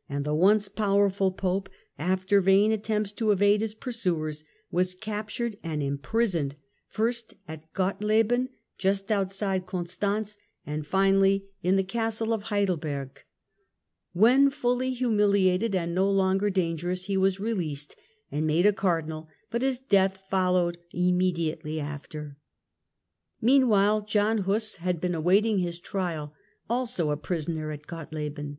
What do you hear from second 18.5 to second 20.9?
a Cardinal, but his death followed